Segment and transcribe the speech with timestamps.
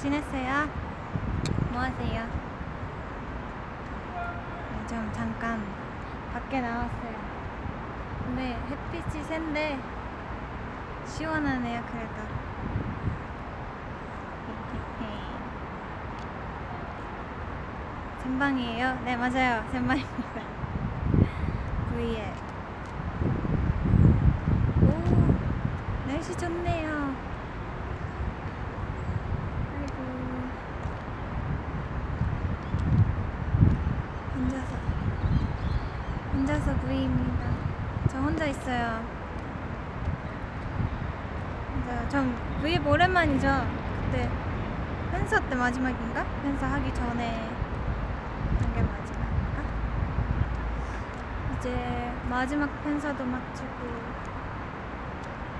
[0.00, 0.68] 지냈어요?
[1.72, 2.26] 뭐 하세요?
[4.14, 5.62] 네, 좀 잠깐
[6.32, 7.14] 밖에 나왔어요.
[8.24, 9.78] 근데 햇빛이 센데
[11.06, 12.40] 시원하네요, 그래도.
[18.22, 19.00] 샘방이에요?
[19.04, 19.64] 네, 맞아요.
[19.70, 20.40] 샘방입니다.
[21.94, 22.32] V에.
[24.82, 24.86] 오,
[26.06, 27.14] 날씨 좋네요.
[29.76, 29.96] 아이고.
[34.36, 34.76] 혼자서.
[36.32, 37.50] 혼자서 V입니다.
[38.08, 39.04] 저 혼자 있어요.
[41.86, 42.08] 맞아요.
[42.08, 43.46] 전 V앱 오랜만이죠.
[44.06, 44.30] 그때
[45.12, 46.24] 팬사 때 마지막인가?
[46.42, 47.50] 팬사 하기 전에
[48.60, 49.62] 한 게 마지막인가?
[51.58, 53.68] 이제 마지막 팬사도 마치고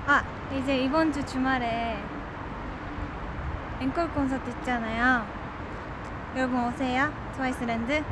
[0.07, 2.03] 아 이제 이번 주 주말에
[3.79, 5.23] 앵콜 콘서트 있잖아요.
[6.35, 7.13] 여러분 오세요.
[7.35, 8.03] 트와이스랜드.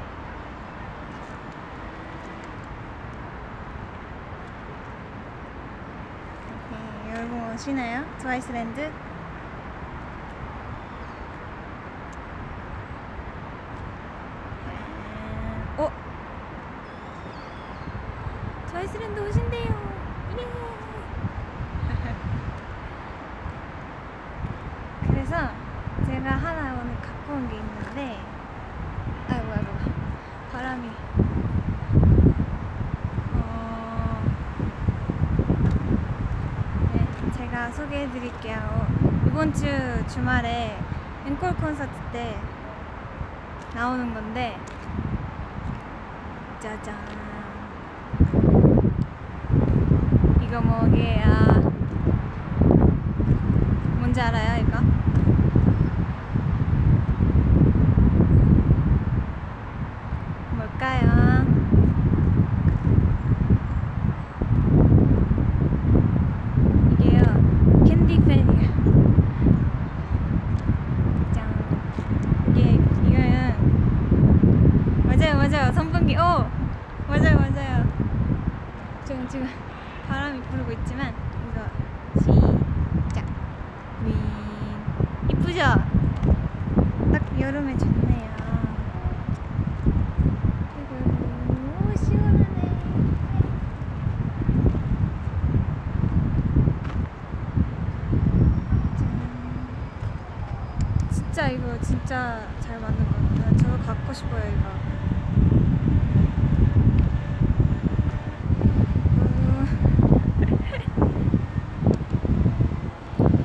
[7.59, 8.05] 오시나요?
[8.19, 8.89] 트와이스랜드?
[15.77, 15.91] 어?
[18.69, 19.69] 트와이스랜드 오신대요.
[20.39, 20.47] 예.
[25.07, 25.35] 그래서
[26.05, 28.17] 제가 하나 오늘 갖고 온 게 있는데
[29.29, 29.71] 아이고 아이고
[30.51, 30.89] 바람이
[33.33, 34.23] 어...
[36.93, 38.87] 네, 제가 소개해 드릴게요.
[39.49, 40.77] 이번 주 주말에
[41.25, 42.39] 앵콜 콘서트 때
[43.73, 44.55] 나오는 건데
[46.59, 46.93] 짜잔.
[50.43, 51.61] 이거 뭐게야
[53.97, 54.79] 뭔지 알아요 이거?
[60.55, 61.45] 뭘까요?
[66.91, 67.21] 이게요
[67.85, 68.69] 캔디 팬이에요
[71.33, 73.53] 짠 이게 이거는
[75.51, 75.71] 맞아요.
[75.73, 76.15] 선풍기.
[76.15, 76.19] 오!
[77.07, 77.83] 맞아요 맞아요.
[79.03, 79.47] 지금 지금
[80.07, 81.11] 바람이 불고 있지만
[81.51, 81.65] 이거
[82.21, 83.25] 시작.
[84.05, 84.15] 윙.
[85.29, 85.59] 이쁘죠?
[87.11, 88.29] 딱 여름에 좋네요
[90.75, 90.93] 아이고
[91.49, 92.79] 오 시원하네
[98.97, 99.07] 짠.
[101.11, 104.69] 진짜 이거 진짜 잘 만든 것 같아요 저도 갖고 싶어요 이거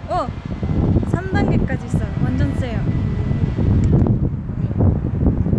[0.08, 0.28] 어!
[1.10, 2.08] 3단계까지 있어요.
[2.22, 2.80] 완전 세요.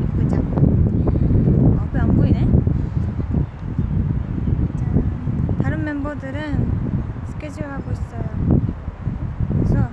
[0.01, 0.35] 이쁘죠?
[1.81, 2.41] 앞에 안 보이네?
[4.77, 5.59] 짠.
[5.61, 6.71] 다른 멤버들은
[7.27, 8.23] 스케줄 하고 있어요.
[9.49, 9.89] 그래서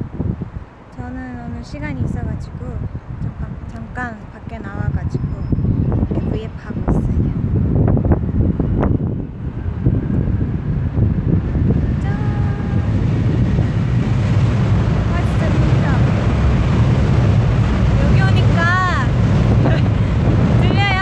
[0.97, 2.59] 저는 오늘 시간이 있어가지고
[3.23, 5.25] 잠깐, 잠깐 밖에 나와가지고
[6.11, 7.13] 이렇게 브이앱 하고 있어요.
[12.01, 12.13] 짠!
[15.11, 15.85] 와 진짜 진짜
[18.03, 19.07] 여기 오니까
[20.61, 21.01] 들려요?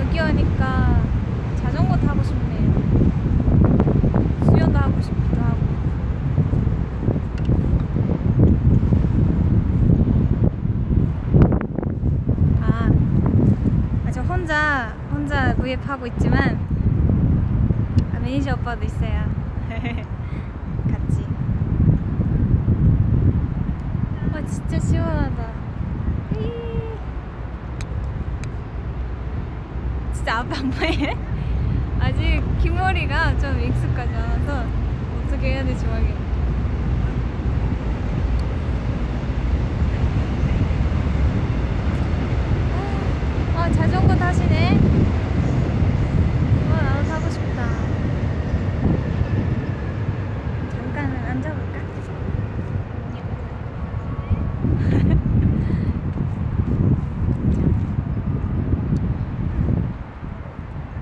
[0.00, 1.02] 여기 오니까
[1.56, 2.72] 자전거 타고 싶네요
[4.44, 5.58] 수영도 하고 싶기도 하고
[12.60, 12.90] 아,
[14.06, 14.94] 아, 저 혼자
[15.74, 16.58] 혼자 V앱 하고 있지만
[18.14, 19.24] 아, 매니저 오빠도 있어요.
[20.90, 21.26] 같이.
[24.32, 25.48] 와 진짜 시원하다.
[26.36, 26.50] 이.
[30.12, 31.16] 진짜 앞에 안 보이네?
[32.00, 34.66] 아직 귀머리가 좀 익숙하지 않아서
[35.26, 36.14] 어떻게 해야 될지 모르겠네.
[43.56, 44.78] 아, 자전거 타시네.
[46.70, 47.68] 와, 나도 타고 싶다.
[50.70, 51.78] 잠깐은 앉아볼까?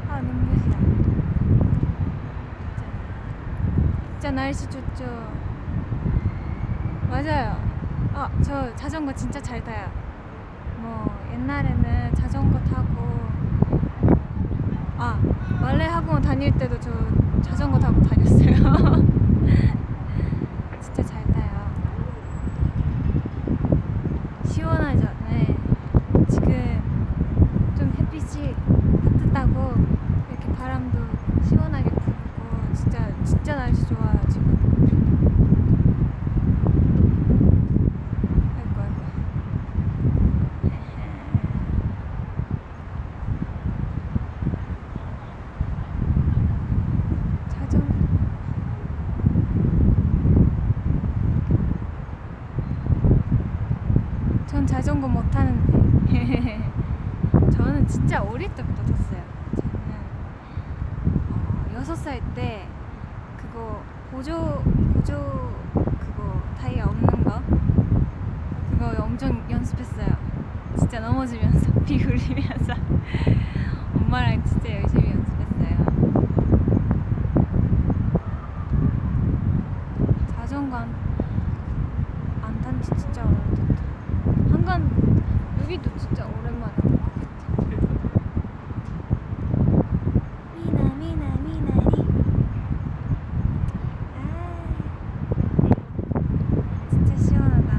[0.09, 0.79] 아, 눈부시다.
[2.77, 2.85] 자,
[3.91, 5.05] 진짜 날씨 좋죠?
[7.11, 7.57] 맞아요.
[8.15, 9.89] 아, 저 자전거 진짜 잘 타요.
[10.81, 13.29] 뭐, 옛날에는 자전거 타고,
[14.99, 15.19] 아,
[15.61, 16.91] 말레 학원 다닐 때도 저
[17.43, 18.55] 자전거 타고 다녔어요.
[20.81, 21.51] 진짜 잘 타요.
[24.47, 25.09] 시원하죠?
[25.29, 25.57] 네.
[26.29, 26.83] 지금
[27.77, 28.55] 좀 햇빛이
[29.33, 29.75] 따뜻하고
[30.31, 30.99] 이렇게 바람도
[31.49, 34.53] 시원하게 불고 진짜 진짜 날씨 좋아요 지금.
[38.57, 39.03] 아이고 아이고.
[47.49, 47.83] 자전
[54.47, 56.61] 전 자전거 못 타는데.
[57.53, 59.23] 저는 진짜 어릴 때부터 탔어요.
[59.57, 59.97] 저는
[61.31, 62.67] 어, 여섯 살 때
[63.37, 64.63] 그거 보조
[64.95, 65.53] 보조
[66.01, 67.41] 그거 타이어 없는 거
[68.71, 70.09] 그거 엄청 연습했어요.
[70.79, 72.75] 진짜 넘어지면서 피 흘리면서
[73.97, 75.77] 엄마랑 진짜 열심히 연습했어요.
[80.73, 80.89] 자전거 안,
[82.43, 83.83] 안탄지 진짜 오래됐다.
[84.51, 84.91] 한간
[85.63, 87.27] 여기도 진짜 오랜만에 온 것 같아.
[90.57, 92.03] 미나 미나 미나리.
[94.17, 94.21] 아,
[96.89, 97.71] 진짜 시원하다.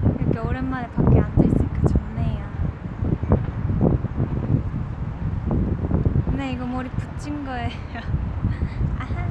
[0.00, 2.42] 뭔가 이렇게 오랜만에 밖에 앉아 있으니까 좋네요.
[6.26, 7.70] 근데 이거 머리 붙인 거예요.
[9.00, 9.26] 아하.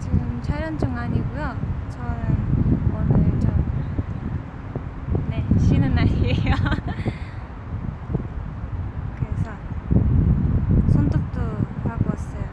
[0.00, 1.56] 지금 촬영 중 아니고요.
[1.90, 3.64] 저는 오늘 좀
[5.30, 6.54] 네, 쉬는 날이에요.
[9.18, 9.50] 그래서
[10.92, 11.40] 손톱도
[11.84, 12.44] 하고 왔어요.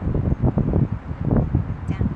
[1.86, 2.08] 짠.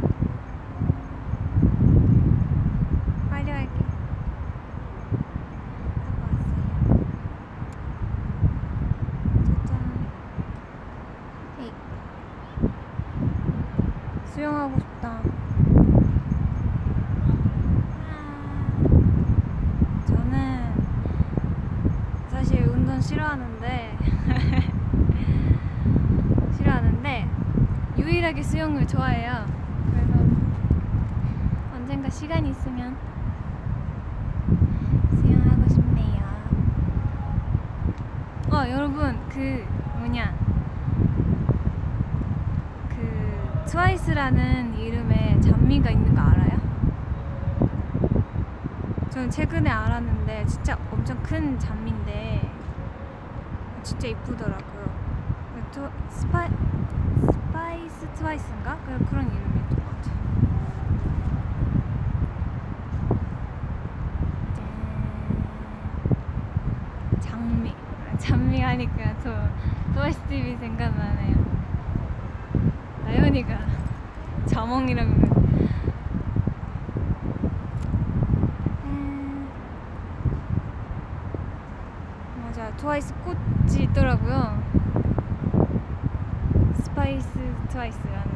[3.30, 3.68] 화려하게
[6.04, 6.64] 하고 왔어요.
[9.44, 9.72] 짜잔.
[11.60, 11.72] 헤이.
[14.26, 15.04] 수영하고 싶다.
[18.10, 18.82] 아,
[20.06, 20.74] 저는
[22.28, 23.98] 사실 운동 싫어하는데
[26.56, 27.28] 싫어하는데
[28.64, 29.44] 수영을 좋아해요.
[29.90, 30.24] 그래서
[31.74, 32.96] 언젠가 시간이 있으면
[35.20, 36.22] 수영하고 싶네요.
[38.50, 39.66] 어 여러분 그
[39.98, 40.34] 뭐냐
[42.88, 46.58] 그 트와이스라는 이름의 장미가 있는 거 알아요?
[49.10, 52.50] 저는 최근에 알았는데 진짜 엄청 큰 장미인데
[53.82, 55.04] 진짜 이쁘더라고요.
[55.70, 56.48] 트, 스파,
[57.74, 58.76] 스파이스 트와이스인가?
[58.86, 60.14] 그- 그런 이름이었던 것 같아요.
[67.10, 67.20] 짠.
[67.20, 67.74] 장미.
[68.18, 69.48] 장미 하니까 저
[69.92, 71.44] 트와이스 TV 생각나네요.
[73.04, 73.58] 나연이가
[74.46, 75.28] 자몽이라고 그래.
[78.84, 79.48] 음,
[82.42, 84.62] 맞아 트와이스 꽃이 있더라고요
[87.74, 88.33] 스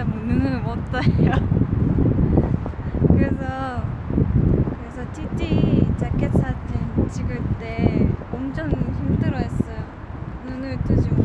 [0.00, 1.02] 진짜 눈을 못 떠요
[3.08, 3.82] 그래서
[4.78, 9.84] 그래서 TT 자켓 사진 찍을 때 엄청 힘들어했어요
[10.46, 11.19] 눈을 뜨지 못.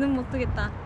[0.00, 0.79] 눈 못 뜨겠다.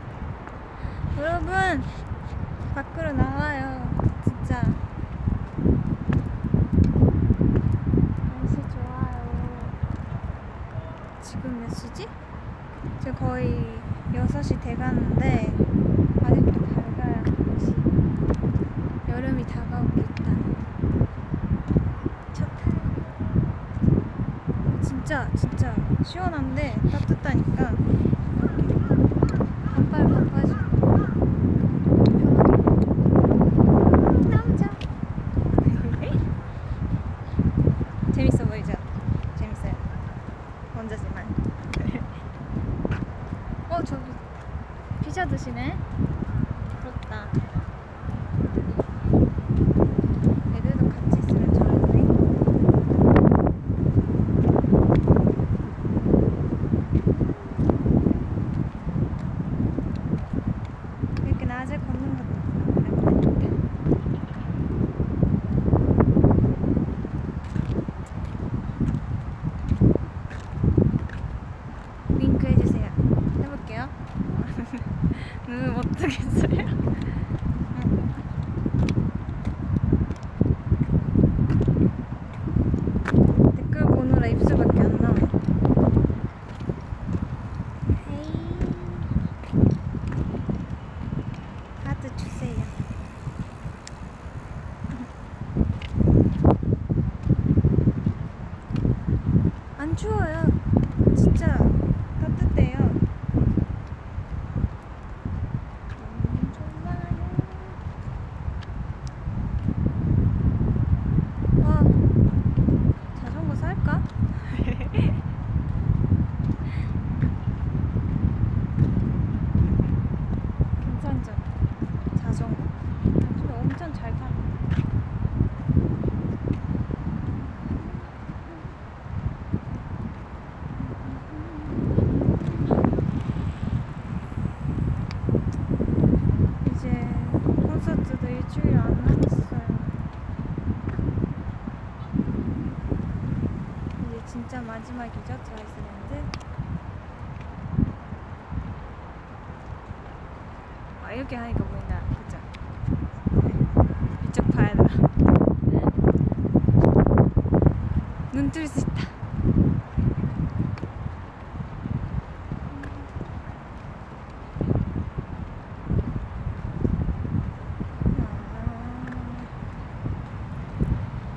[158.55, 159.09] 눈뜰수 있다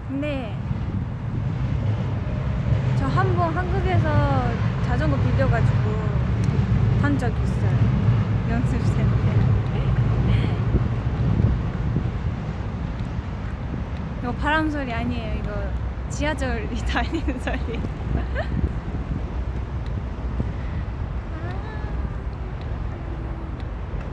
[0.08, 0.56] 근데
[2.98, 4.08] 저 한 번 한국에서
[4.86, 5.92] 자전거 빌려가지고
[7.02, 7.78] 탄 적이 있어요.
[8.50, 9.38] 연습생 때.
[14.22, 15.36] 이거 바람 소리 아니에요.
[15.40, 15.52] 이거
[16.10, 17.80] 지하철이 다니는 소리.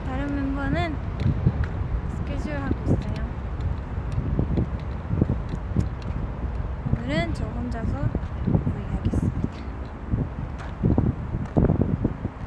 [0.07, 0.95] 다른 멤버는
[2.17, 3.25] 스케줄 하고 있어요.
[6.99, 7.93] 오늘은 저 혼자서
[8.43, 9.51] 구이하겠습니다.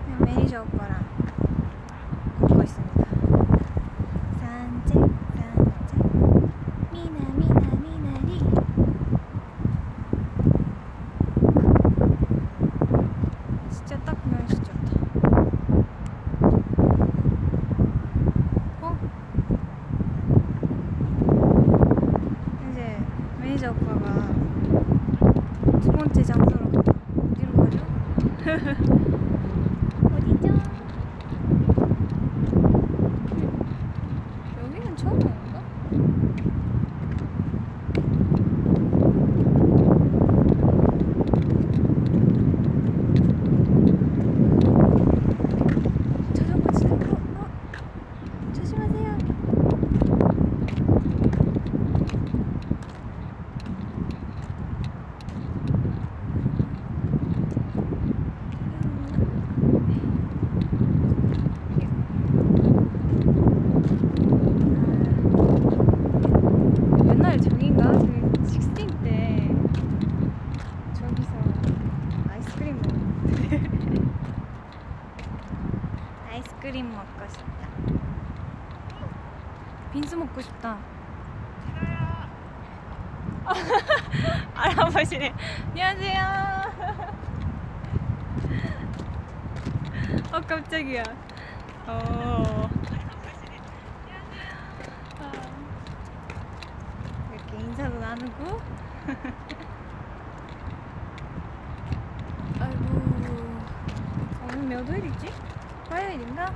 [0.05, 1.05] 그냥 매니저 오빠랑
[2.41, 3.03] 걷고 있습니다.
[4.39, 4.93] 산책,
[5.35, 5.99] 산책,
[6.91, 8.39] 미나, 미나, 미나리.
[13.69, 14.77] 진짜 딱 날씨 좋다.
[18.81, 18.97] 어?
[22.71, 22.97] 이제
[23.39, 24.27] 매니저 오빠가
[25.81, 26.91] 두 번째 장소로 간다.
[27.31, 27.77] 어디로 가죠?
[30.15, 30.47] 어디죠?
[34.63, 35.63] 여기는 처음 온가?
[46.33, 47.05] 자전거 지나고
[47.37, 47.47] 어?
[48.53, 49.17] 조심하세요.
[67.07, 67.91] 옛날 저긴가?
[67.93, 68.21] 저기
[68.61, 69.49] 16 때
[70.93, 71.31] 저기서
[72.29, 73.61] 아이스크림 먹었는데
[76.31, 77.67] 아이스크림 먹고 싶다
[79.91, 80.77] 빈스 먹고 싶다.
[84.55, 85.33] 알아보시네
[85.69, 86.21] 안녕하세요.
[90.33, 91.03] 어 깜짝이야.
[91.87, 92.69] 어.
[95.19, 95.31] 아.
[97.33, 98.61] 이렇게 인사도 나누고.
[102.59, 102.85] 아이고.
[104.43, 105.31] 오늘 몇 월이지?
[105.89, 106.53] 화요일인가?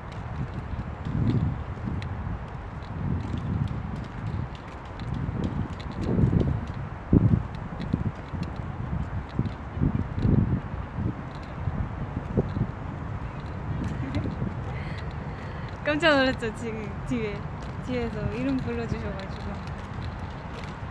[16.01, 17.39] 깜짝 놀랐죠 지금 뒤에
[17.85, 19.53] 뒤에서 이름 불러주셔가지고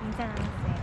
[0.04, 0.74] 인사 나눴어요.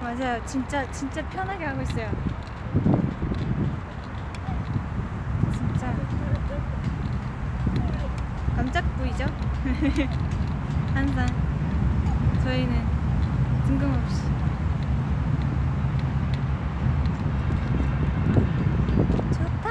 [0.00, 0.46] 맞아요.
[0.46, 2.12] 진짜 진짜 편하게 하고 있어요.
[5.52, 5.96] 진짜
[8.54, 9.26] 깜짝 보이죠?
[10.98, 11.24] 항상
[12.42, 12.74] 저희는
[13.66, 14.22] 뜬금없이
[19.32, 19.70] 좋다.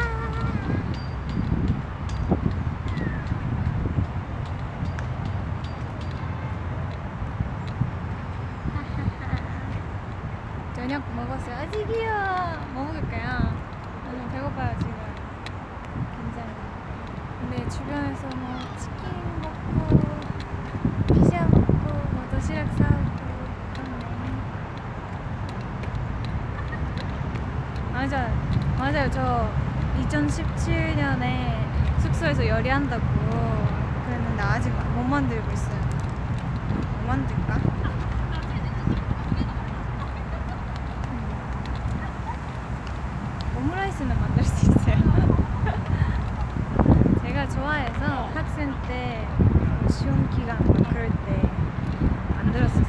[10.73, 11.55] 저녁 먹었어요.
[11.57, 12.09] 아직이요.
[12.73, 13.53] 뭐 먹을까요?
[14.07, 14.93] 오늘 배고파요 지금.
[16.15, 16.55] 괜찮아요.
[17.41, 19.09] 근데 주변에서 뭐 치킨
[19.41, 20.07] 먹고
[21.13, 21.63] 피자 먹고
[22.11, 23.05] 뭐 도시락 사오고
[23.73, 24.27] 그렇네.
[28.77, 29.09] 맞아요.
[29.09, 29.49] 저
[30.01, 31.65] 2017년에
[31.99, 33.03] 숙소에서 요리한다고
[34.05, 35.79] 그랬는데 아직 못 만들고 있어요.
[37.01, 37.55] 못 만들까?
[41.09, 41.13] 음.
[43.57, 44.97] 오므라이스는 만들 수 있어요.
[47.25, 51.41] 제가 좋아해서 학생 때뭐 시험 기간 뭐 그럴 때
[52.35, 52.86] 만들었었어요.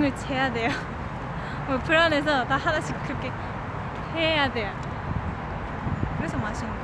[0.00, 0.70] 종을 재야 돼요.
[1.68, 3.30] 뭐 불안해서 다 하나씩 그렇게
[4.14, 4.72] 해야 돼요.
[6.16, 6.79] 그래서 맛있는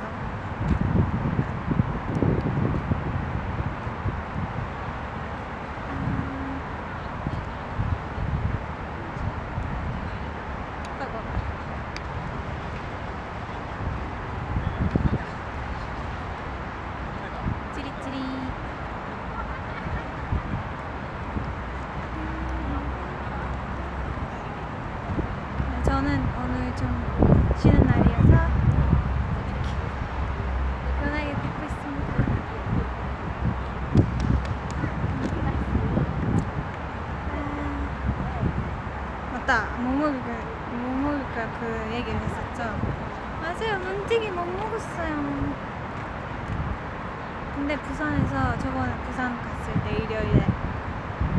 [47.57, 50.45] 근데 부산에서 저번에 부산 갔을 때 일요일에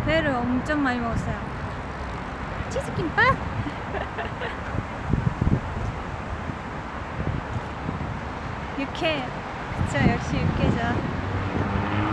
[0.05, 1.37] 회를 엄청 많이 먹었어요.
[2.69, 3.25] 치즈김밥?
[8.79, 9.25] 육회.
[9.77, 10.77] 그쵸, 역시 육회죠.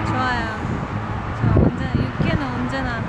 [0.06, 0.46] 좋아요.
[1.42, 3.02] 저 언제나, 육회는 언제나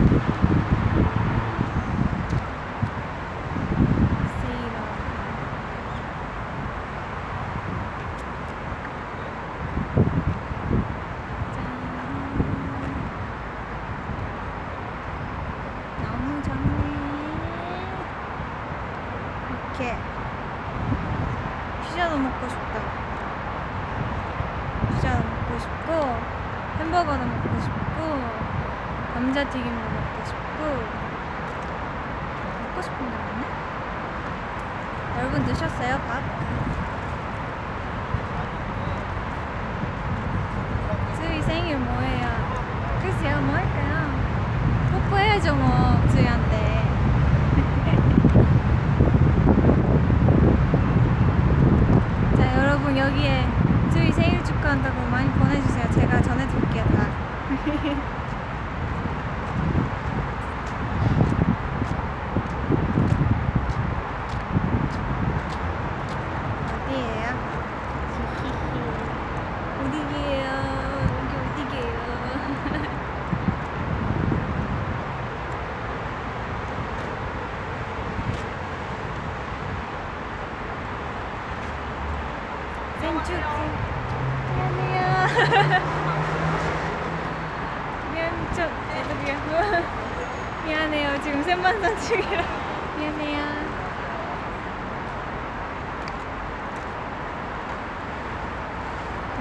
[90.66, 91.22] 미안해요.
[91.22, 92.42] 지금 샘반사 중이라.
[92.98, 93.44] 미안해요.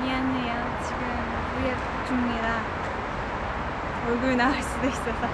[0.01, 0.79] 미안해요.
[0.85, 1.01] 지금
[1.55, 2.63] 구입 중이라
[4.07, 5.27] 얼굴 나올 수도 있어서.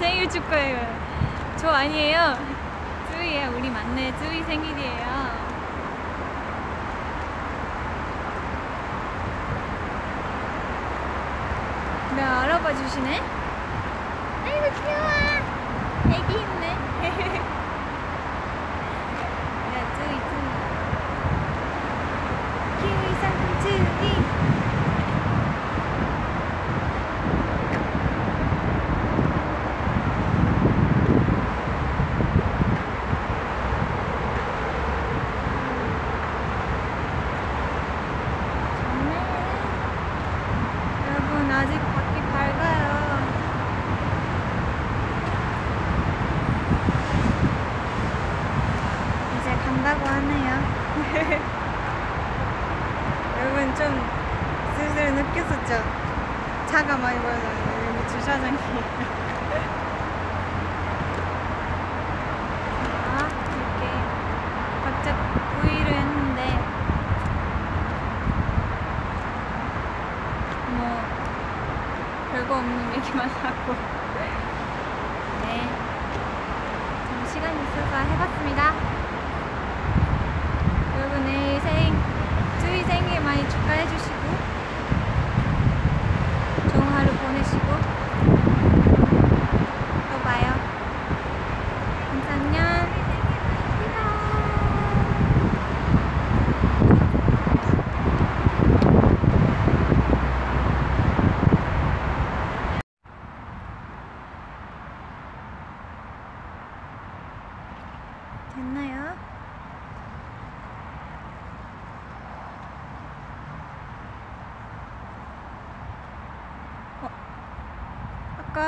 [0.00, 0.78] 생일 축하해요.
[1.58, 2.34] 저 아니에요.
[3.12, 4.16] 쯔위야, 우리 맞네.
[4.16, 5.10] 쯔위 생일이에요.
[12.16, 13.39] 네, 알아봐 주시네?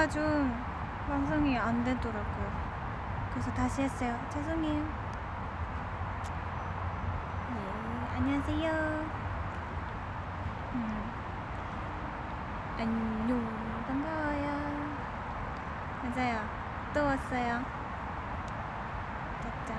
[0.02, 0.52] 아까 좀
[1.06, 2.50] 방송이 안 되더라고요.
[3.30, 4.18] 그래서 다시 했어요.
[4.30, 4.82] 죄송해요.
[7.54, 7.60] 네,
[8.16, 8.72] 안녕하세요.
[10.74, 11.10] 음.
[12.80, 14.48] 안녕, 반가워요.
[16.02, 16.40] 맞아요.
[16.92, 17.62] 또 왔어요.
[19.40, 19.76] 짜잔.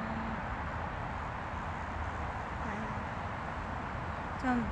[2.63, 2.79] 아유.
[4.39, 4.65] 좀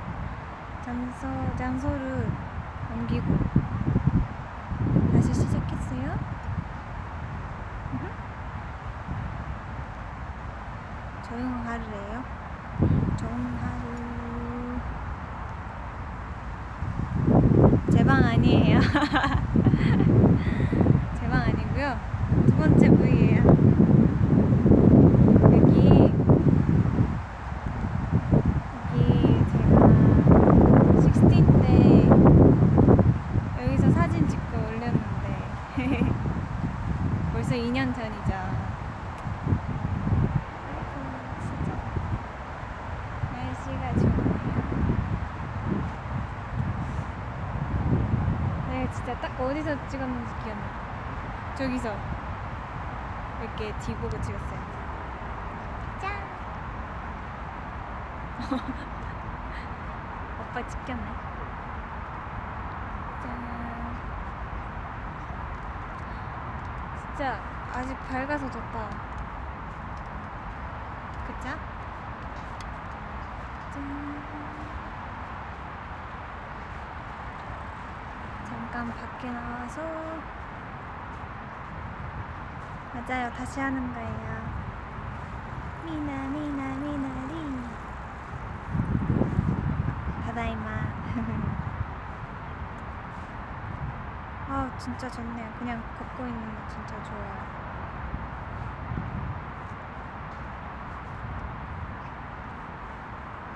[0.82, 2.30] 장소, 장소를
[2.94, 3.62] 옮기고
[5.12, 6.18] 다시 시작했어요.
[7.92, 8.04] 음흠.
[11.28, 12.24] 좋은 하루래요.
[13.16, 13.82] 좋은 하루.
[17.92, 18.80] 제 방 아니에요.
[21.20, 21.98] 제 방 아니고요.
[22.46, 23.42] 두 번째 부위예요.
[25.52, 26.12] 여기
[28.92, 29.72] 여기 제가
[31.00, 31.66] 16 때
[33.64, 35.26] 여기서 사진 찍고 올렸는데
[37.32, 38.32] 벌써 2년 전이죠.
[40.64, 40.82] 아이고
[41.40, 41.68] 진짜
[43.32, 44.52] 날씨가 좋네요.
[48.70, 51.54] 내가 진짜 딱 어디서 찍었는지 기억나.
[51.54, 51.96] 저기서
[53.40, 54.60] 이렇게 뒤 보고 찍었어요.
[55.98, 56.12] 짠.
[60.40, 61.04] 오빠 찍혔네.
[63.22, 63.96] 짠.
[66.98, 67.40] 진짜
[67.74, 68.88] 아직 밝아서 좋다.
[71.26, 71.48] 그쵸?
[73.72, 74.22] 짠.
[78.44, 79.82] 잠깐 밖에 나와서
[82.94, 83.32] 맞아요.
[83.32, 84.62] 다시 하는 거예요.
[85.84, 87.32] 미나 미나 미나리
[90.24, 90.70] 다다이마
[94.48, 95.52] 아 진짜 좋네요.
[95.58, 97.62] 그냥 걷고 있는 거 진짜 좋아요.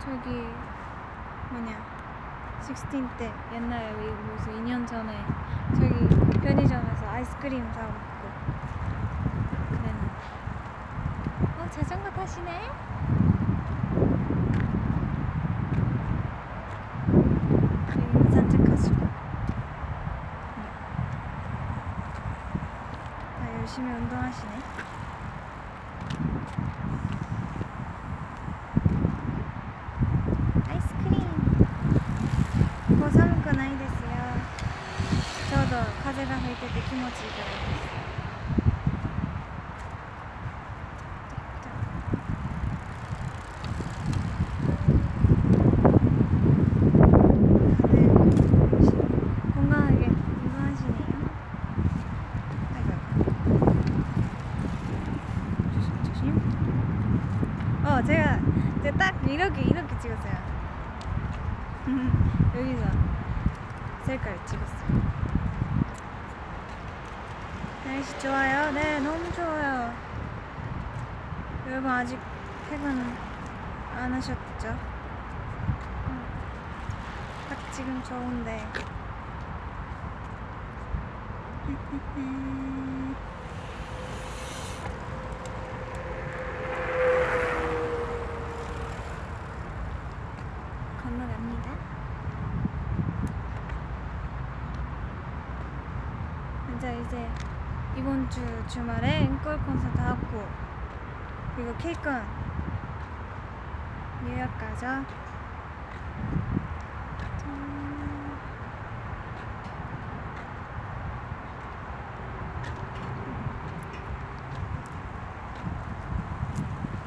[0.00, 0.48] 저기
[1.50, 1.85] 뭐냐
[2.74, 5.24] 16 때 옛날에 우리 무슨 2년 전에
[5.76, 6.08] 저기
[6.40, 8.28] 편의점에서 아이스크림 사 먹고
[9.70, 10.10] 그랬는데
[11.58, 12.68] 어 자전거 타시네?
[57.96, 58.38] 어 제가
[58.82, 60.34] 제가 딱 이렇게 이렇게 찍었어요
[62.54, 62.84] 여기서
[64.04, 65.02] 셀카를 찍었어요.
[67.84, 68.72] 날씨 좋아요?
[68.72, 69.92] 네, 너무 좋아요.
[71.68, 72.18] 여러분 아직
[72.68, 73.16] 퇴근
[73.96, 74.68] 안 하셨죠?
[76.08, 76.24] 음,
[77.48, 78.64] 딱 지금 좋은데.
[91.02, 91.70] 건너갑니다.
[96.76, 97.28] 이제 이제
[98.30, 100.46] 주 주말에 앵콜 콘서트 하고
[101.54, 102.22] 그리고 케이콘
[104.24, 104.80] 뉴욕 가죠.
[104.80, 105.06] 짠.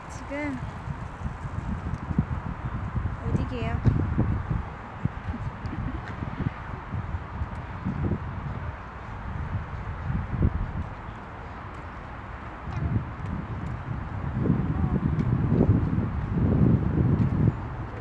[0.10, 0.60] 지금
[3.27, 3.77] 어디게요?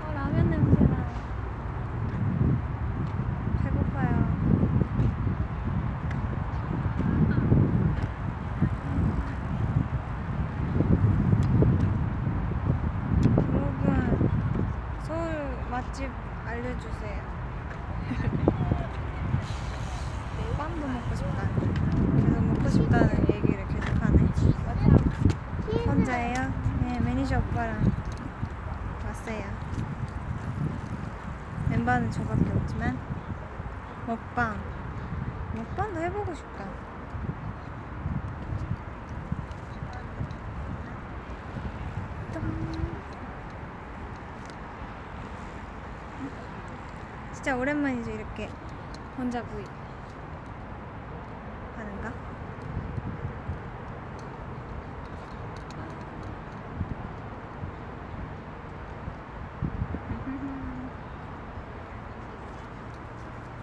[0.01, 0.97] 어, 라면 냄새나.
[3.63, 4.29] 배고파요.
[13.55, 14.29] 여러분,
[15.03, 16.11] 서울 맛집
[16.47, 17.23] 알려주세요.
[20.57, 21.49] 빵도 먹고 싶다.
[22.17, 24.29] 계속 먹고 싶다는 얘기를 계속하네.
[25.87, 26.53] 혼자예요?
[26.83, 27.81] 네, 매니저 오빠랑
[29.07, 29.45] 왔어요.
[31.89, 32.99] 멤버는 저밖에 없지만
[34.07, 34.61] 먹방
[35.55, 36.67] 먹방도 해보고 싶다.
[47.33, 48.51] 진짜 오랜만이죠 이렇게
[49.17, 49.65] 혼자 부위
[51.75, 52.13] 하는가?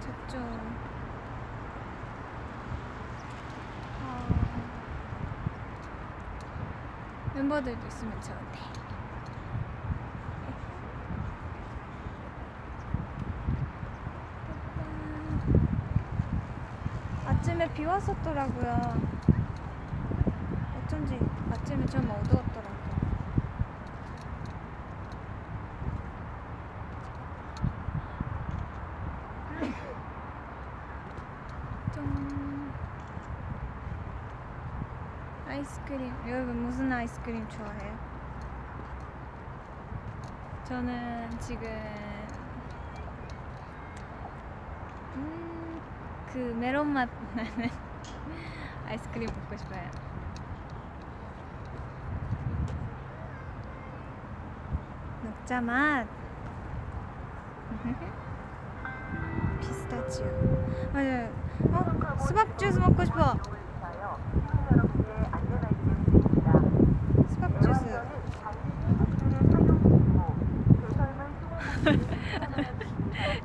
[0.05, 0.39] 저쪽
[4.01, 4.27] 어,
[7.33, 8.59] 멤버들도 있으면 좋은데.
[17.25, 19.15] 아침에 비 왔었더라고요.
[20.85, 21.19] 어쩐지
[21.51, 22.75] 아침에 좀 어두웠더라고요
[31.93, 32.71] 좀
[35.47, 36.63] 아이스크림 여러분
[37.25, 37.97] 아이스크림 좋아해요?
[40.65, 41.65] 저는 지금
[45.15, 45.81] 음,
[46.31, 47.69] 그 메론 맛 나는
[48.87, 49.89] 아이스크림 먹고 싶어요.
[55.23, 56.05] 녹차 맛.
[59.61, 60.25] 피스타치오.
[60.93, 61.33] 맞아요.
[61.71, 62.17] 어?
[62.19, 63.35] 수박 주스 먹고 싶어.
[67.29, 67.85] 수박 주스.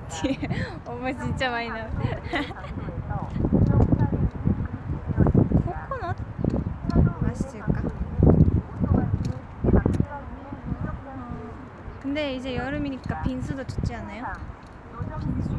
[0.09, 0.37] 뒤에
[1.11, 1.89] 엄마 진짜 많이 나와.
[5.65, 6.17] 코코넛
[7.23, 7.83] 맛있을까?
[8.89, 9.11] 어,
[12.01, 14.25] 근데 이제 여름이니까 빈수도 좋지 않아요?
[15.21, 15.51] 빈수.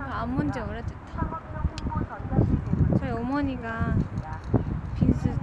[0.00, 1.42] 아, 안 본지 오래됐다.
[2.98, 3.96] 저희 어머니가
[4.94, 5.34] 빈수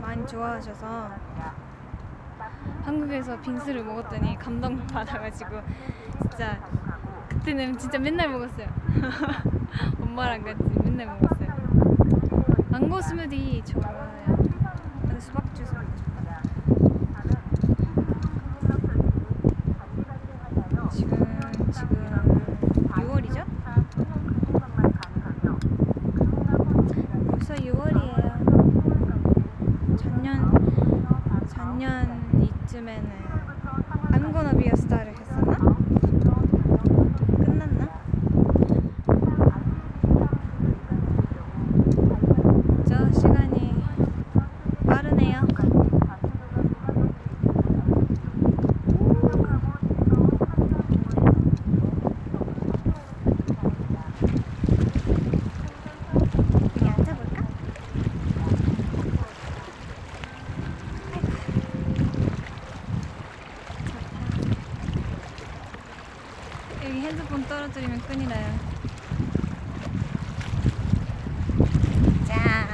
[0.00, 1.10] 많이 좋아하셔서
[2.84, 5.60] 한국에서 빙수를 먹었더니 감동 받아가지고
[6.22, 6.58] 진짜
[7.38, 8.66] 그때는 진짜 맨날 먹었어요.
[10.02, 11.48] 엄마랑 같이 맨날 먹었어요.
[12.68, 14.08] 망고 스무디 좋아요.
[15.18, 16.38] 수박 주스 먹고 싶어요.
[20.90, 21.40] 지금
[21.72, 22.06] 지금
[22.88, 23.44] 6월이죠?
[27.30, 28.28] 벌써 6월이에요.
[29.98, 30.52] 작년
[31.48, 33.10] 작년 이쯤에는
[34.12, 35.56] I'm gonna be a star를 했었나?
[37.44, 37.88] 끝났나?
[42.86, 43.82] 저 시간이
[44.86, 45.42] 빠르네요.
[56.76, 57.46] 여기 앉아볼까?
[66.84, 68.54] 여기 핸드폰 떨어뜨리면 큰일 나요.
[72.26, 72.68] 자.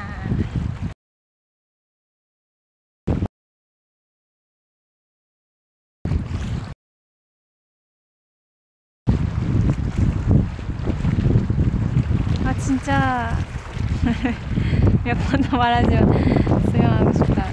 [12.87, 13.39] 아 진짜
[15.05, 16.13] 몇번 더 말하지만
[16.71, 17.45] 수영하고 싶다.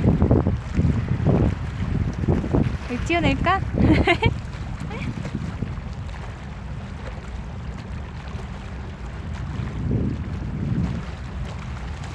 [3.08, 3.60] 뛰어낼까?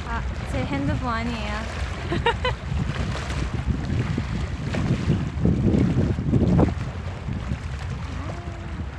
[0.09, 1.53] 아, 제 핸드폰 아니에요.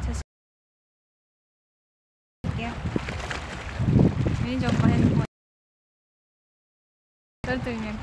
[0.05, 0.21] 저 시-
[2.43, 2.71] 할게요.
[4.43, 5.25] 매니저 오빠 핸드폰.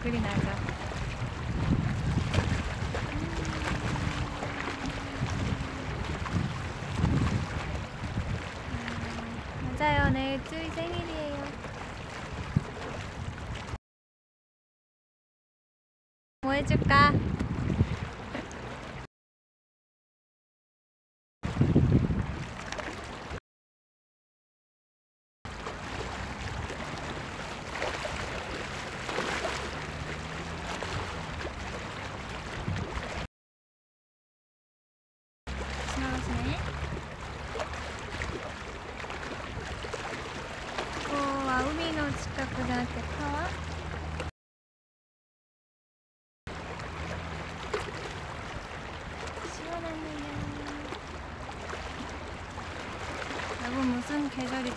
[0.05, 0.49] 끓이 나죠.
[8.73, 10.11] 음, 맞아요.
[10.11, 11.45] 내일 쯔이 생일이에요.
[16.43, 17.04] 뭐 해줄까?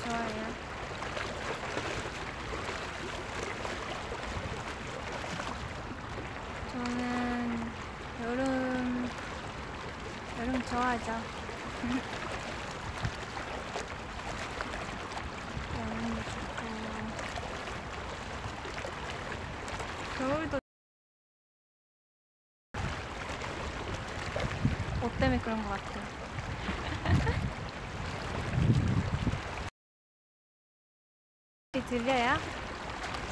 [0.03, 0.47] 좋아해요?
[6.71, 7.71] 저는
[8.23, 9.09] 여름
[10.39, 11.11] 여름 좋아하죠.
[15.79, 16.61] 여름도 좋고
[20.17, 20.59] 겨울도
[25.03, 26.26] 옷 때문에 그런 것 같아요.
[31.89, 32.37] 들려요?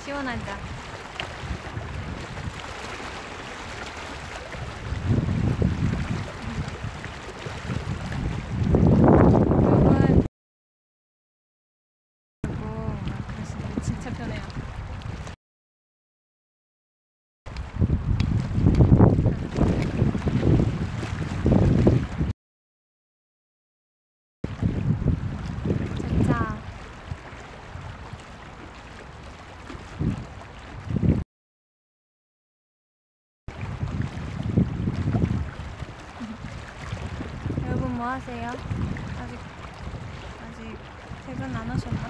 [0.04, 0.46] 시원하죠?
[9.64, 10.24] 여러분
[12.42, 14.42] 그리고 막 그러시는데 진짜 편해요.
[25.98, 26.58] 진짜
[37.68, 38.50] 여러분 뭐 하세요?
[38.50, 39.40] 아직
[40.40, 40.78] 아직
[41.26, 42.10] 퇴근 안 하셨나?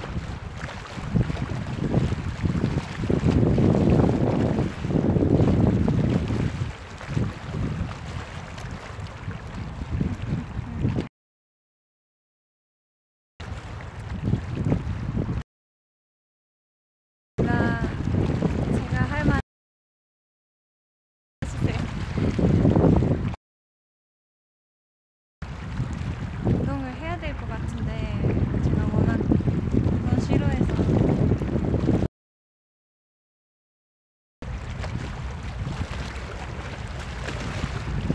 [17.37, 17.81] 제가
[18.73, 19.39] 제가 할 말
[21.41, 21.77] 하시세요.
[26.45, 30.73] 운동을 해야 될 것 같은데 제가 워낙 그건 싫어해서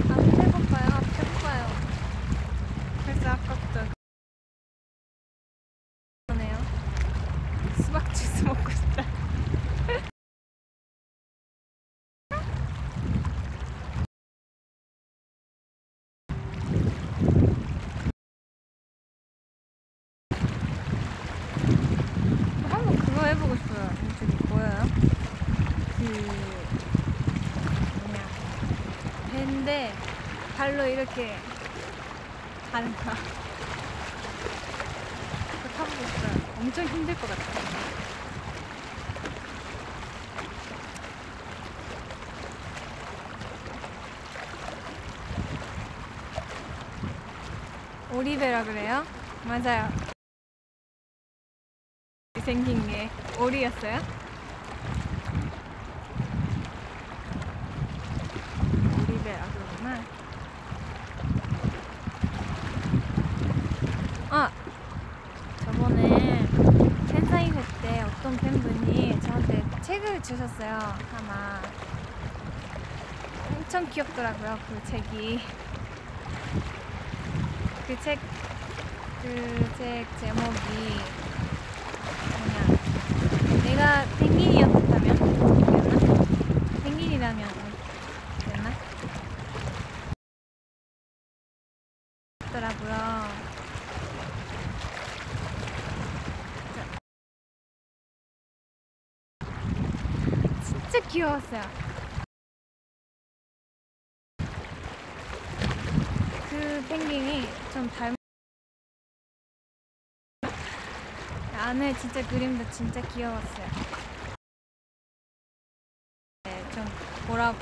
[0.08, 0.88] 아 해볼까요?
[0.90, 1.66] 아, 해볼까요?
[3.06, 3.80] 벌써 아까부터
[6.26, 6.56] 그러네요
[7.90, 9.04] 수박 주스 먹고 싶다
[22.68, 23.90] 한번 그거 해보고 싶어요.
[24.20, 24.86] 저기 뭐예요?
[25.98, 26.02] 그
[27.98, 28.28] 뭐냐
[29.32, 29.92] 배인데
[30.56, 31.36] 발로 이렇게
[32.70, 33.10] 가는 거.
[35.76, 36.60] 타보고 싶어요.
[36.60, 37.69] 엄청 힘들 것 같아요.
[48.20, 49.02] 오리배라 그래요?
[49.46, 49.88] 맞아요.
[52.44, 53.08] 생긴 게
[53.40, 53.98] 오리였어요?
[59.08, 60.04] 오리배라 그러구나.
[64.28, 64.50] 아!
[65.64, 66.46] 저번에
[67.10, 70.72] 팬사인 회 때 어떤 팬분이 저한테 책을 주셨어요.
[70.78, 71.62] 하나.
[73.56, 74.58] 엄청 귀엽더라고요.
[74.68, 75.40] 그 책이.
[77.90, 78.20] 그 책,
[79.20, 80.46] 그 책 제목이
[82.38, 82.58] 뭐냐
[83.64, 86.82] 내가 펭귄이었다면 됐나?
[86.84, 87.48] 펭귄이라면
[88.44, 88.70] 됐나?
[92.52, 92.94] 더라고요.
[100.62, 101.90] 진짜 귀여웠어요.
[106.50, 108.14] 그 펭귄이 좀 닮.
[111.70, 113.66] 안에 진짜 그림도 진짜 귀여웠어요.
[116.42, 116.84] 네, 좀
[117.28, 117.58] 보라고.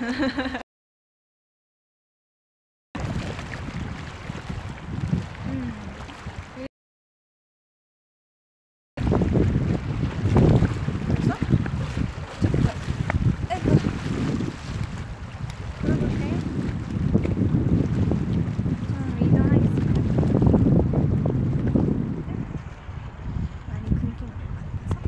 [5.46, 5.72] 음.
[11.06, 11.34] 벌써?
[12.40, 12.74] 잠깐.
[13.50, 13.76] 아이고.
[15.80, 16.40] 그러볼까요?
[18.88, 20.02] 좀 이동하겠습니다.
[23.68, 25.00] 많이 끊기는 것 같아서.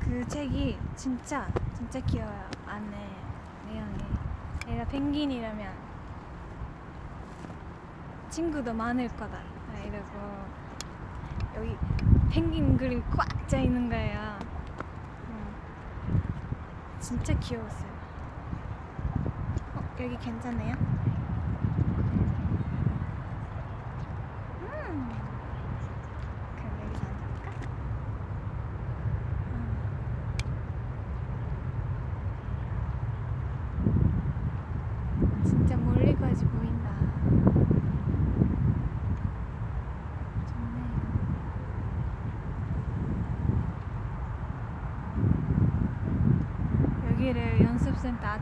[0.00, 0.76] 그 책이
[1.90, 2.48] 진짜 귀여워요.
[2.68, 3.16] 안에
[3.66, 3.98] 내용이.
[4.64, 5.72] 내가 펭귄이라면
[8.30, 9.36] 친구도 많을 거다.
[9.36, 10.10] 아, 이러고
[11.56, 11.76] 여기
[12.30, 14.38] 펭귄 그림 꽉 짜 있는 거예요.
[15.28, 16.22] 음.
[17.00, 17.90] 진짜 귀여웠어요.
[19.74, 20.76] 어, 여기 괜찮네요.
[24.60, 25.10] 음.
[26.54, 27.50] 그럼 여기서 앉아볼까?
[29.50, 29.52] 음.
[35.44, 36.90] 진짜 멀리까지 보인다.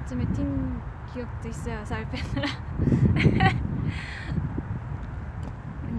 [0.09, 0.81] 100% 아침에 튄
[1.13, 2.49] 기억도 있어요 살 빼느라.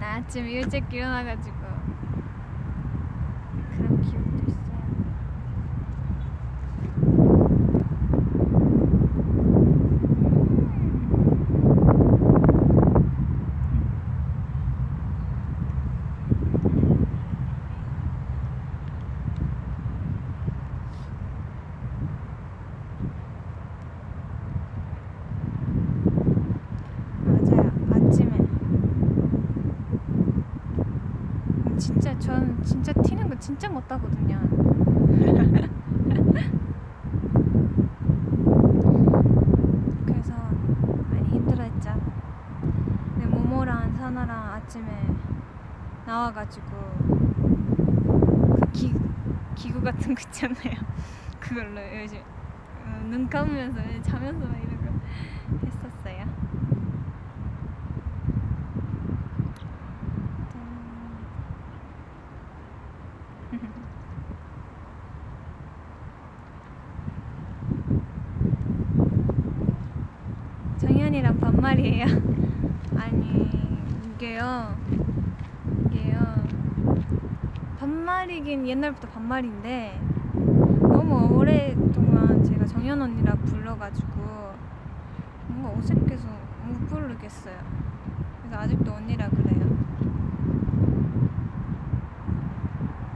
[0.00, 1.56] 나 아침 일찍 일어나가지고
[3.76, 4.80] 그런 기억도 있어요
[27.24, 28.30] 맞아요 아침에
[31.78, 34.38] 진짜 전 진짜 튀는 거 진짜 못하거든요
[40.06, 40.32] 그래서
[41.10, 41.94] 많이 힘들어했죠
[43.14, 44.86] 근데 모모랑 사나랑 아침에
[46.10, 46.66] 나와가지고
[48.56, 48.92] 그 기,
[49.54, 50.74] 기구 같은 거 있잖아요.
[51.38, 52.18] 그걸로 요즘
[52.84, 54.90] 어, 눈 감으면서 자면서 막 이런 거
[55.66, 56.26] 했었어요
[70.78, 72.06] 정현이랑 반말이에요.
[72.96, 73.50] 아니
[74.16, 75.10] 이게요, 이게요.
[78.50, 80.00] 반말이긴 옛날부터 반말인데
[80.80, 84.54] 너무 오랫동안 제가 정현 언니라 불러가지고
[85.46, 86.26] 뭔가 어색해서
[86.64, 87.56] 못 부르겠어요.
[88.42, 89.60] 그래서 아직도 언니라 그래요.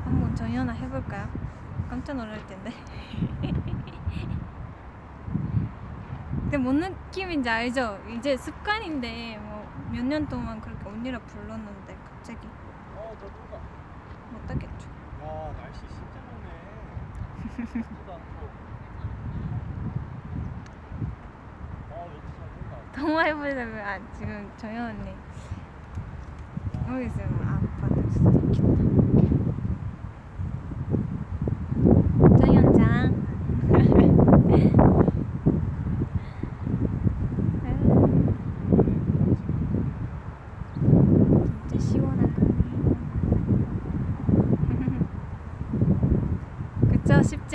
[0.05, 1.29] 한번 정현아 해볼까요?
[1.91, 2.73] 깜짝 놀랄 텐데.
[6.43, 7.99] 근데 뭔 느낌인지 알죠?
[8.17, 9.55] 이제 습관인데 뭐
[9.91, 12.49] 몇 년 동안 그렇게 언니라 불렀는데 갑자기
[12.97, 13.59] 어, 저 누가?
[14.33, 14.89] 못하겠죠.
[15.23, 16.21] 야, 날씨 진짜
[17.57, 17.69] 좋네.
[17.75, 18.13] 예쁘다.
[21.91, 22.49] 어, 여기 잘
[22.93, 25.15] 통화 해보려면 아 지금 정현 언니
[26.87, 27.27] 모르겠어요.
[27.31, 28.65] 뭐 아빠도 수도 있겠다.
[32.41, 33.25] 정현장.
[41.69, 42.35] 진짜 시원하다.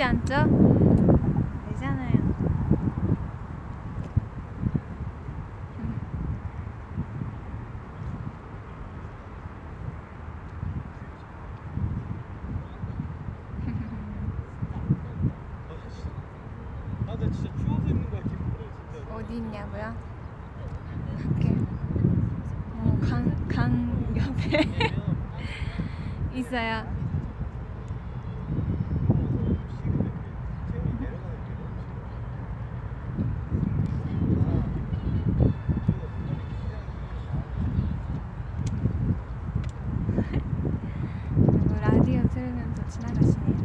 [0.00, 0.34] 쉽지 않죠?
[1.68, 2.14] 되잖아요.
[17.06, 17.12] 아.
[19.14, 19.94] 어디 있냐고요?
[21.22, 21.54] 밖에.
[22.76, 24.62] 어, 강, 강 옆에
[26.32, 26.86] 있어요.
[30.72, 31.50] 체온이 내려가는 게
[41.36, 43.56] 그리고 라디오 들으면서 지나가시네요.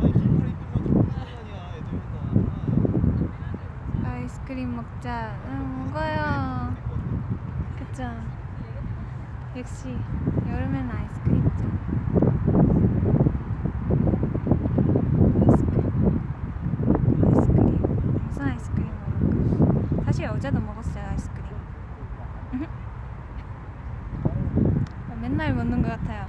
[0.00, 1.90] 아니 기분이 이쁘면 아니야 애들
[3.94, 5.36] 맨날 아이스크림 먹자.
[5.48, 6.74] 응, 먹어요.
[7.78, 8.04] 그쵸?
[9.56, 9.96] 역시
[10.48, 11.64] 여름엔 아이스크림이죠.
[15.40, 15.80] 아이스크림.
[17.24, 17.68] 아이스크림.
[18.26, 20.04] 무슨 아이스크림 먹을까?
[20.04, 21.40] 사실 어제도 먹었어요, 아이스크림.
[25.20, 26.26] 맨날 먹는 것 같아요.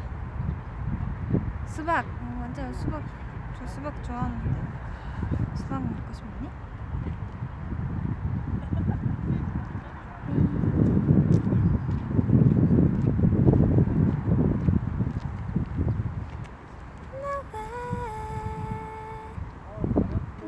[1.66, 2.06] 수박.
[2.06, 3.04] 어, 완전 수박.
[3.60, 4.50] 저 수박 좋아하는데.
[5.56, 6.50] 수박 먹고 싶니?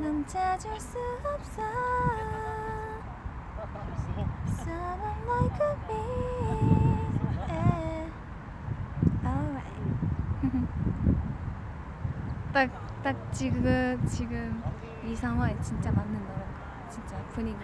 [0.01, 1.61] 넌 찾을 수 없어
[4.63, 5.59] Someone like
[5.89, 6.01] me
[7.47, 8.09] yeah.
[9.25, 9.73] Alright
[12.53, 12.69] 딱,
[13.03, 14.63] 딱 지금, 지금
[15.03, 16.45] 이 상황에 진짜 맞는 노래
[16.87, 17.57] 진짜 분위기.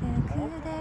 [0.00, 0.75] 내가 그댈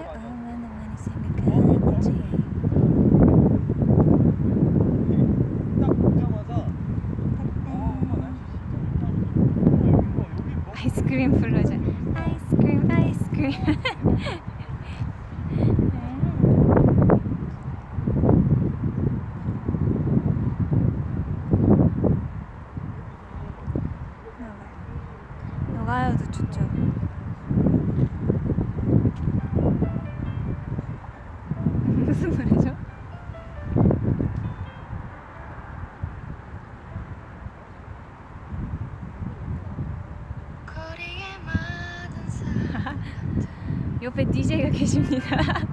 [44.66, 45.66] 여기가 계십니다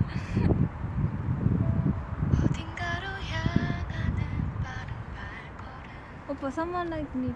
[6.28, 7.32] 오빠 someone like me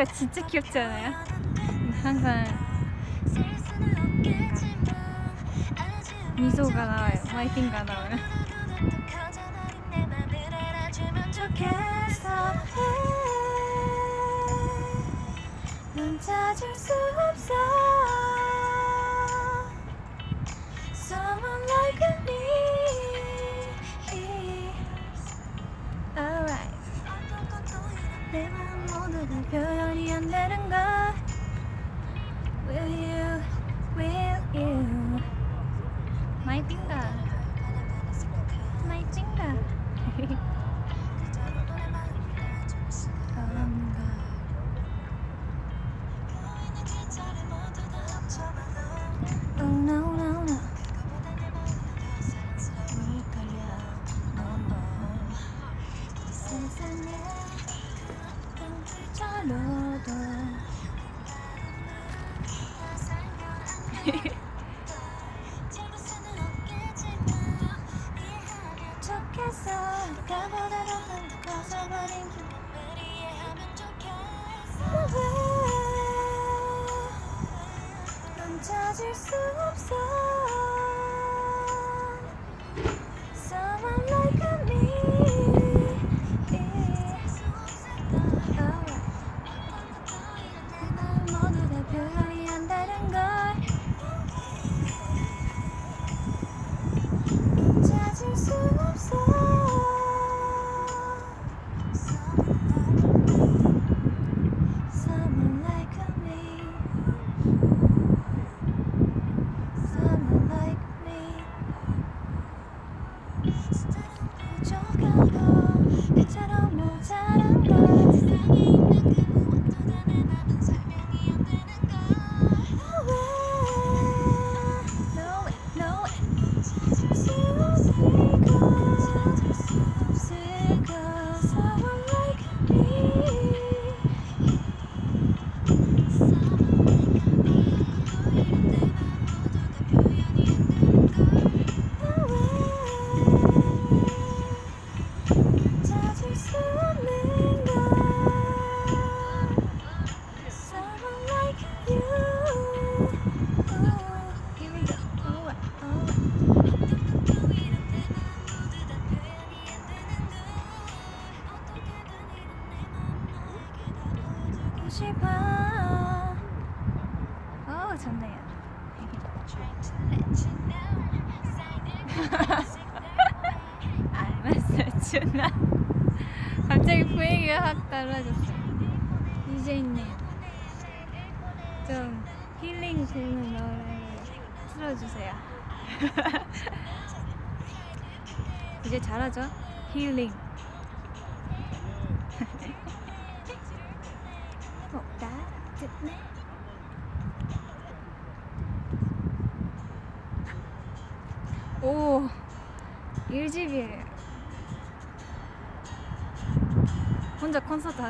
[0.00, 1.12] 핑크가 진짜 귀엽지 않아요?
[2.02, 2.44] 항상
[6.36, 7.22] 미소가 나와요.
[7.34, 8.16] 마이핑가 나와요.
[15.94, 16.92] 넌 찾을 수
[17.30, 18.09] 없어
[29.26, 30.80] 표현이 안 되는 걸.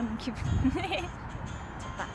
[0.00, 0.42] 하는 기분.
[0.70, 2.08] 좋다.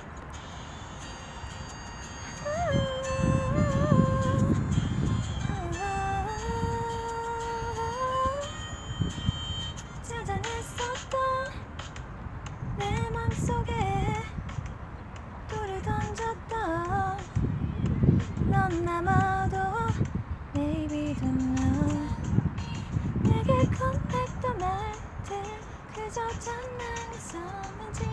[25.95, 27.41] 그저 장난 선
[27.77, 28.03] 먼지,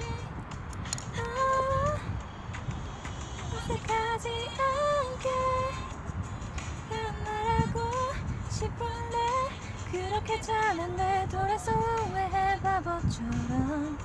[1.16, 1.20] 아,
[3.54, 4.28] 어떡 하지
[6.90, 7.26] 않게난말
[7.60, 7.78] 하고,
[8.50, 9.16] 싶 은데
[9.90, 13.98] 그렇게 잘했네 돌아서 후회해 바보처럼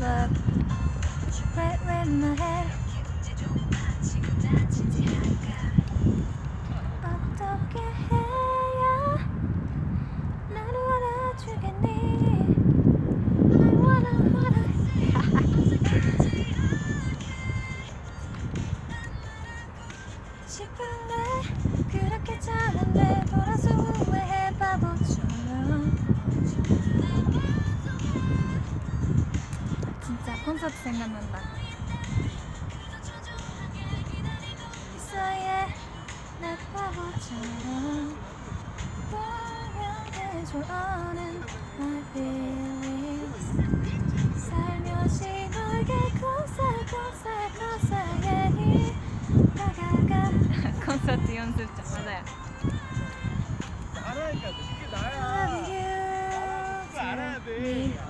[0.00, 0.35] Love.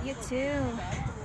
[0.07, 1.16] You too.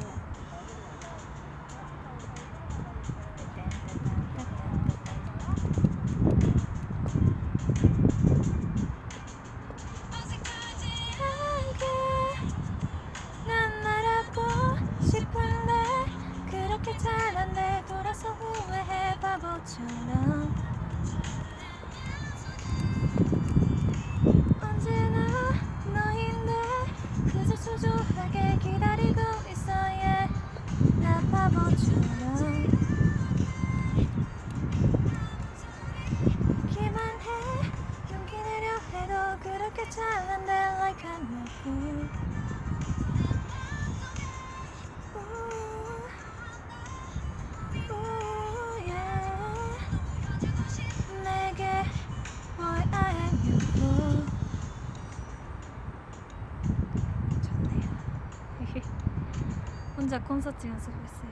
[60.12, 61.30] 혼자 콘서트 연습했어요.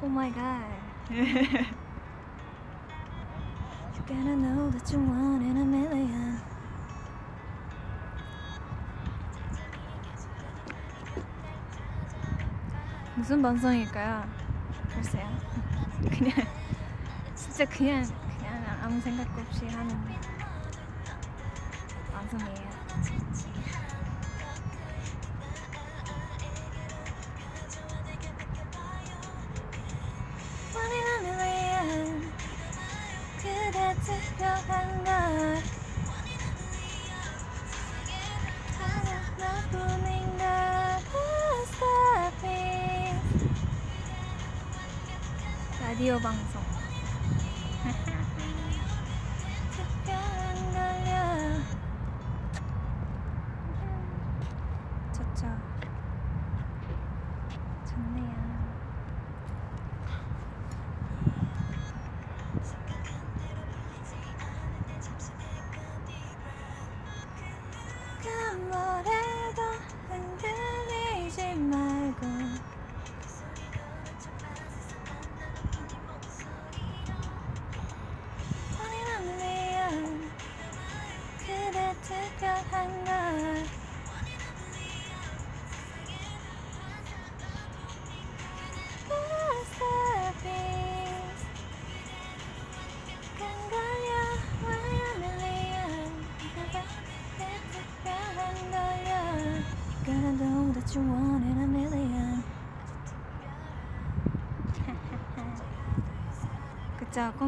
[0.00, 0.62] oh my god.
[1.10, 1.24] you
[4.06, 6.40] gotta know that you want in a million.
[13.16, 14.24] 무슨 반성일까요?
[14.94, 15.28] 글쎄요.
[16.08, 16.46] 그냥
[17.34, 18.04] 진짜 그냥
[18.38, 19.97] 그냥 아무 생각 없이 하는
[45.88, 46.60] 라디오 방송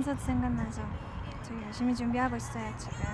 [0.01, 0.81] 콘서트 생각나죠?
[1.43, 3.10] 저 열심히 준비하고 있어요 지금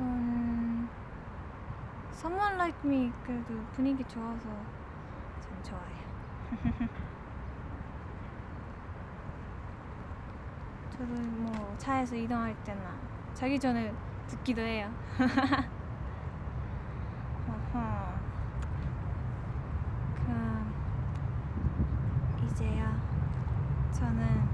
[0.00, 0.88] 전
[2.12, 4.48] Someone Like Me 그래도 분위기 좋아서
[5.42, 6.08] 전 좋아해요.
[10.96, 12.80] 저도 뭐 차에서 이동할 때나
[13.34, 13.92] 자기 전에
[14.26, 14.90] 듣기도 해요.
[20.14, 20.72] 그럼
[22.44, 22.86] 이제요.
[23.92, 24.48] 저는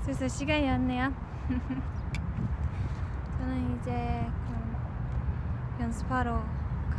[0.00, 1.12] 슬슬 시간이 왔네요.
[3.38, 4.30] 저는 이제
[5.78, 6.42] 그럼 연습하러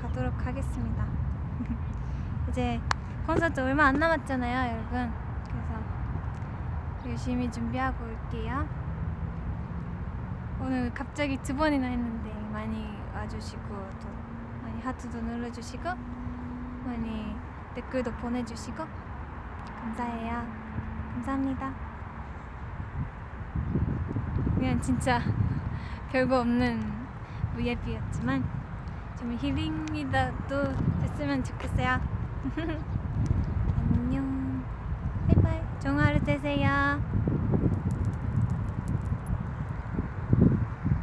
[0.02, 1.06] 가도록 하겠습니다.
[2.50, 2.80] 이제
[3.28, 5.12] 콘서트 얼마 안 남았잖아요, 여러분.
[5.46, 8.68] 그래서 열심히 준비하고 올게요.
[10.62, 13.68] 오늘 갑자기 두 번이나 했는데 많이 와주시고
[14.02, 14.10] 또
[14.64, 15.84] 많이 하트도 눌러주시고
[16.86, 17.36] 많이
[17.76, 18.86] 댓글도 보내주시고
[19.82, 20.48] 감사해요.
[21.14, 21.74] 감사합니다.
[24.56, 25.20] 그냥 진짜
[26.12, 26.82] 별거 없는
[27.56, 28.61] VIP였지만
[29.22, 30.64] 좀 힐링이라도
[31.00, 32.00] 됐으면 좋겠어요.
[33.94, 34.64] 안녕.
[35.28, 35.62] 바이바이.
[35.80, 37.00] 좋은 하루 되세요.